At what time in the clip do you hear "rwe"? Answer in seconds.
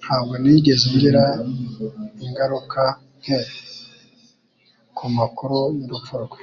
6.24-6.38